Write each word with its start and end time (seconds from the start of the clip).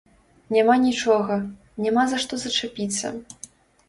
Няма 0.55 0.77
нічога, 0.85 1.37
няма 1.87 2.05
за 2.13 2.17
што 2.23 2.39
зачапіцца. 2.45 3.13